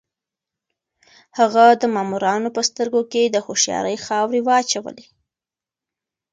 هغه 1.39 1.65
د 1.81 1.83
مامورانو 1.95 2.49
په 2.55 2.61
سترګو 2.69 3.01
کې 3.11 3.21
د 3.29 3.37
هوښيارۍ 3.45 3.97
خاورې 4.05 4.39
واچولې. 4.47 5.05